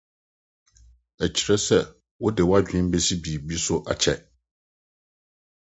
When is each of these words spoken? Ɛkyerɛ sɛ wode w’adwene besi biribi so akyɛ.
Ɛkyerɛ 1.23 1.55
sɛ 1.67 1.77
wode 2.21 2.43
w’adwene 2.49 2.89
besi 2.91 3.15
biribi 3.23 3.55
so 3.65 3.75
akyɛ. 3.91 4.13